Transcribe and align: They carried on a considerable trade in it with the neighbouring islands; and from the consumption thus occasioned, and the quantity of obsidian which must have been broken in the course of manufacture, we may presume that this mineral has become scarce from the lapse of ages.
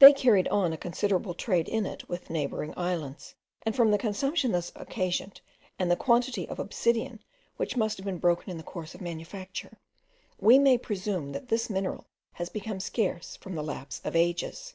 They 0.00 0.12
carried 0.12 0.48
on 0.48 0.72
a 0.72 0.76
considerable 0.76 1.32
trade 1.32 1.68
in 1.68 1.86
it 1.86 2.08
with 2.08 2.24
the 2.24 2.32
neighbouring 2.32 2.74
islands; 2.76 3.36
and 3.62 3.72
from 3.76 3.92
the 3.92 3.98
consumption 3.98 4.50
thus 4.50 4.72
occasioned, 4.74 5.40
and 5.78 5.88
the 5.88 5.94
quantity 5.94 6.48
of 6.48 6.58
obsidian 6.58 7.20
which 7.56 7.76
must 7.76 7.96
have 7.96 8.04
been 8.04 8.18
broken 8.18 8.50
in 8.50 8.56
the 8.56 8.64
course 8.64 8.96
of 8.96 9.00
manufacture, 9.00 9.78
we 10.40 10.58
may 10.58 10.76
presume 10.76 11.30
that 11.30 11.46
this 11.46 11.70
mineral 11.70 12.08
has 12.32 12.48
become 12.48 12.80
scarce 12.80 13.36
from 13.36 13.54
the 13.54 13.62
lapse 13.62 14.00
of 14.02 14.16
ages. 14.16 14.74